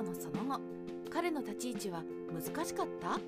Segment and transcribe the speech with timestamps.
[0.00, 0.60] 長のその後。
[1.10, 2.02] 彼の立ち位置は
[2.32, 3.20] 難しかった？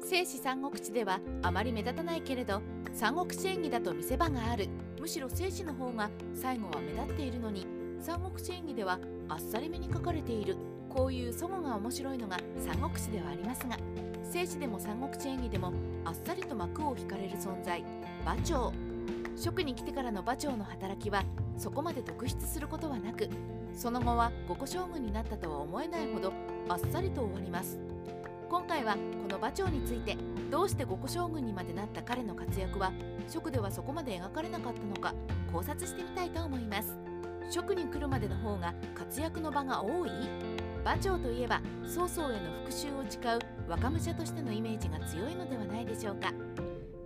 [0.00, 2.62] 聖子三国志ではあまり目立たないけれど
[2.92, 4.68] 三国志演義だと見せ場がある。
[4.98, 7.66] むしろ聖子の方が最後は目立っているのに
[8.00, 8.98] 三国志演義では
[9.28, 10.56] あっさりめに書かれている。
[10.88, 13.76] こういう祖語が面白いのが三国志ではありますが
[14.24, 15.72] 聖子でも三国志演義でも
[16.06, 17.84] あっさりと幕を引かれる存在。
[18.22, 18.72] 馬長。
[19.36, 21.22] 職に来てからの馬長の働きは
[21.58, 23.28] そこまで特筆することはなく
[23.76, 26.32] その後は五個将軍になったとは思えないほど
[26.68, 27.78] あっさりと終わります。
[28.48, 28.98] 今回はこ
[29.28, 30.16] の馬長について
[30.50, 32.92] どうして五個将軍にまでなった彼の活躍は
[33.28, 35.14] 職ではそこまで描かれなかったのか
[35.52, 36.96] 考察してみたいと思います。
[37.50, 40.10] 職に来るまでの方が活躍の場が多い？
[40.80, 46.32] 馬長といえば曹操への復讐を誓う若武者としてのイメージが強いのではないでしょうか。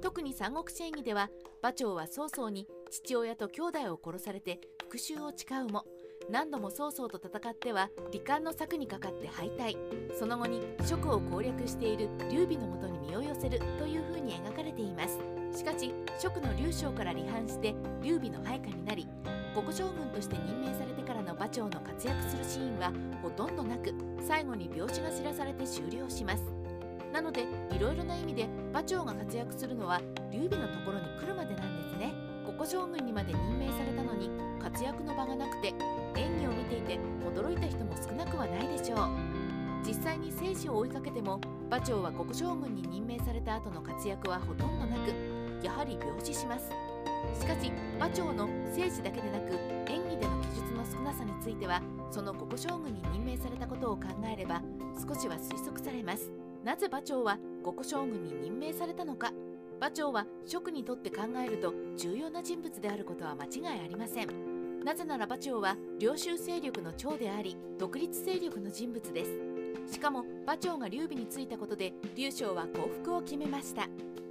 [0.00, 1.30] 特に三国志演義では
[1.62, 5.84] 馬長は曹操に父親と兄弟を殺されて復讐を誓うも
[6.28, 9.76] 何度も曹操と戦っては罹患の策にかかって敗退。
[10.18, 15.18] その後に蜀を攻略している劉備のもとに身を寄せるというふうに描かれています。
[15.56, 19.08] しかし蜀の劉将から離反して劉備の配下になり
[19.54, 23.92] 五個将軍として任命されてからの馬長の活躍するシーンはほとんどなく
[24.24, 26.44] 最後に病死が知らされて終了します。
[27.12, 30.00] なのでいろいろな意味で馬長が活躍するのは
[30.30, 32.29] 劉備のところに来るまでなんですね。
[32.60, 34.28] 五個将軍にまで任命されたのに
[34.62, 35.68] 活躍の場がなくて
[36.14, 39.08] 演技を見ていて驚いた人も少なくはないでしょう。
[39.82, 46.68] 実際に生死を追いかけても馬長は五個将軍に任命された後の活躍はほとんどなくやはり病死します。
[47.40, 49.54] しかし馬長の生死だけでなく
[49.90, 54.60] 演技での記述の少なさについてはその五個将軍に任命されたことを考えれば
[54.96, 56.30] 少しは推測されます。
[56.62, 59.32] なぜ馬長は五個将軍に任命されたのか。
[59.80, 64.84] 馬長は職にとって考えると重要な人物であることは間違いありません。
[64.84, 69.30] なぜなら馬長は領州勢力の長であり独立勢力の人物です。
[69.90, 73.88] しかも馬長が劉備についたことで劉将は降伏を決めました。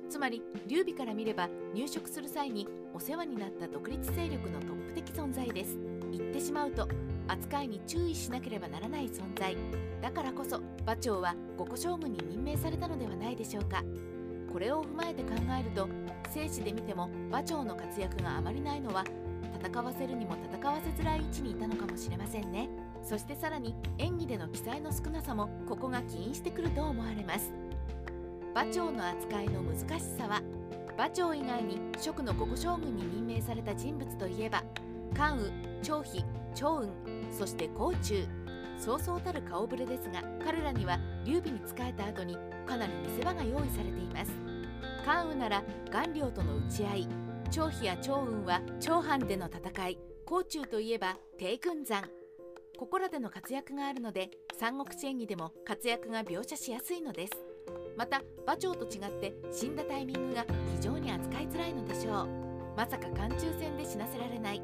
[0.07, 5.79] つまり劉備から見れば入植する際にお世話になった独立勢力のトップ的存在です。
[6.11, 6.87] 言ってしまうと
[7.27, 9.57] 扱いに注意しなければならない存在。
[9.99, 13.83] だからこそ馬長は五個将軍に任命されたのではないでしょうか。
[14.51, 15.29] これを踏まえて考
[15.59, 15.87] えると
[16.29, 19.03] 生死で見ても馬長の活躍があまりないのは
[19.61, 22.69] 戦わせるにも戦わせづらい位置にいたのかもしれませんね。
[23.03, 27.51] そしてさらに演技での記載の少なさもここが起因してくると思われます。
[28.53, 30.41] 馬長の扱いの難しさは
[30.95, 34.63] 馬長以外に蜀の五個将軍に任命された人物といえば
[35.15, 35.49] 関羽
[35.81, 36.23] 張飛
[36.55, 36.93] 趙雲
[37.31, 38.27] そして甲冑
[38.77, 44.31] そうそうたる顔ぶれですが彼らには劉備に仕えた後にかなり見せ場が用意されています。
[45.05, 47.07] 関羽なら顔料との打ち合い
[47.49, 52.03] 張飛や趙雲は長藩での戦い甲冑といえば帝軍山。
[52.77, 57.33] ここらでの活躍があるので三国志演義でも活躍が描写しやすいのです。
[57.97, 62.27] また馬長と違って死んだタイミングが非常に扱いづらいのでしょう。
[62.77, 64.61] まさか寒中戦で死なせられない。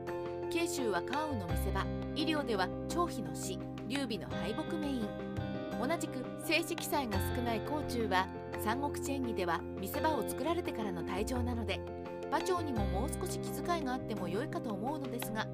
[0.49, 1.85] 慶州は関羽の見せ場。
[2.15, 3.59] 医療では張飛の死。
[3.87, 5.44] 劉備の敗北メイン
[5.81, 8.27] 同じく正式記載が少ない甲冑は
[8.63, 11.79] 三国志演義では見せ場を作られてからの退場なので
[12.27, 15.47] 馬長にももう少し気遣いがあっても良いかと思うのですが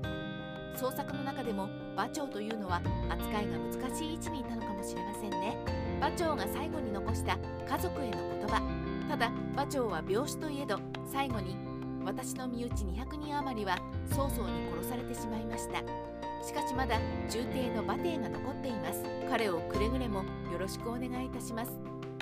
[0.75, 5.57] 創作の中でも馬長というのは扱いが難しい位置にいたのかもしれませんね。
[5.97, 7.37] 馬長が最後に残した
[7.69, 8.61] 家族への言葉。
[9.09, 11.57] ただ馬長は病死といえど最後に
[12.05, 13.77] 私の身内200人余りは
[14.09, 16.20] 曹操に殺されてしまいました。
[16.43, 19.03] しかしまだ重帝の馬帝が残っています。
[19.29, 21.71] 彼をくれぐれもよろしくお願いいたします。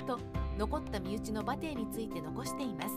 [0.06, 0.18] と
[0.58, 2.94] 残った身内の馬帝について残しています。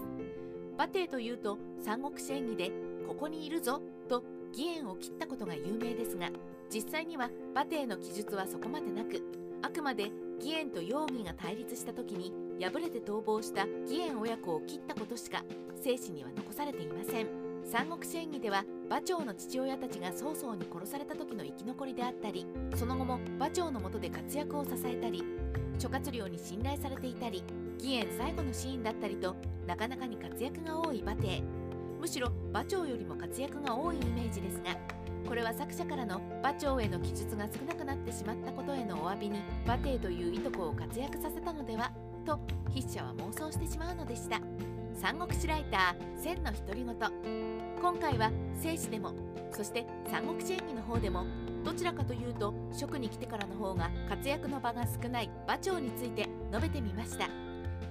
[0.75, 2.71] 馬帝というと三国志演義で
[3.07, 3.81] ここにいるぞ。
[4.09, 6.29] と義援を切ったことが有名ですが
[6.71, 9.23] 実際には馬帝の記述はそこまでなく
[9.63, 15.43] あくまで義援と容疑が対立した時に敗れて逃亡した義援親子を切ったことしか
[15.81, 17.42] 生死には残されていません。
[17.65, 22.45] 三国志演義では馬長の父親たちが曹操に殺された時の生き残りであったり
[22.75, 25.23] その後も馬長のもとで活躍を支えたり
[25.79, 27.43] 諸葛亮に信頼されていたり
[27.79, 31.41] 義援最後のシーンだったりとなかなかに活躍が多い馬帝
[31.99, 34.77] むしろ馬長よりも活躍が多いイメージですが
[35.27, 41.91] これは作者からの馬長への記述が少なくなってしまったことへのお詫びに馬帝といういとこを活躍させたのでは
[42.25, 42.39] と
[42.73, 44.41] 筆者は妄想してしまうのでした。
[44.95, 46.95] 三国志ライター千の独り言。
[47.81, 49.13] 今回は生死でも
[49.51, 51.25] そして三国志演義の方でも
[51.63, 57.27] どちらかというと職に来てからの方が活躍の場が少ない馬長について述べてみました。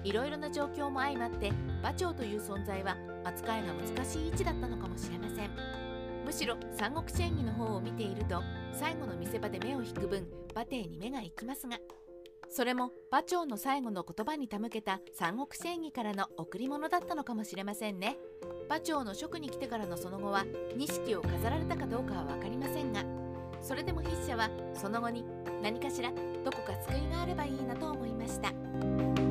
[0.03, 5.49] いろいろな状況も相まって馬長という存在は扱いが難しい位置だったのかもしれません。
[6.25, 8.41] むしろ三国志演義の方を見ていると
[8.71, 11.77] 最後の見せ場で目を引く分馬蹄に目が行きますが
[12.53, 18.15] それも馬長の最後の言葉に手向けた三国正義からの贈り物だったのかもしれませんね
[18.67, 20.45] 馬長の職に来てからのその後は
[20.77, 23.03] 錦を飾られたかどうかは分かりませんが
[23.59, 25.25] それでも筆者はその後に
[25.63, 29.22] 何かしらどこか救いがあればいいなと思いました。